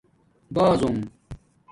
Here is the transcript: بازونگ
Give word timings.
بازونگ 0.51 1.11